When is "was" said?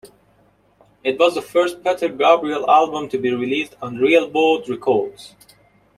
1.19-1.35